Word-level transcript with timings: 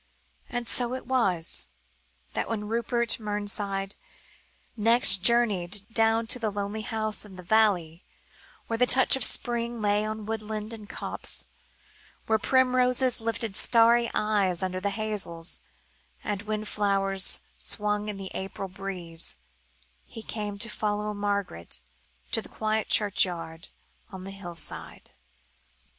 And 0.49 0.67
so 0.67 0.95
it 0.95 1.05
was, 1.05 1.67
that 2.33 2.49
when 2.49 2.67
Rupert 2.67 3.17
Mernside 3.19 3.97
next 4.75 5.19
journeyed 5.19 5.83
down 5.93 6.25
to 6.25 6.39
the 6.39 6.49
lonely 6.49 6.81
house 6.81 7.23
in 7.23 7.35
the 7.35 7.43
valley, 7.43 8.03
where 8.65 8.79
the 8.79 8.87
touch 8.87 9.15
of 9.15 9.23
spring 9.23 9.79
lay 9.79 10.03
on 10.03 10.25
woodland 10.25 10.73
and 10.73 10.89
copse, 10.89 11.45
where 12.25 12.39
primroses 12.39 13.21
lifted 13.21 13.55
starry 13.55 14.09
eyes 14.15 14.63
under 14.63 14.81
the 14.81 14.89
hazels, 14.89 15.61
and 16.23 16.41
wind 16.41 16.67
flowers 16.67 17.39
swung 17.55 18.09
in 18.09 18.17
the 18.17 18.31
April 18.33 18.69
breeze, 18.69 19.35
he 20.03 20.23
came 20.23 20.57
to 20.57 20.67
follow 20.71 21.13
Margaret 21.13 21.79
to 22.31 22.41
the 22.41 22.49
quiet 22.49 22.87
churchyard 22.89 23.69
on 24.11 24.23
the 24.23 24.31
hill 24.31 24.55
side. 24.55 25.11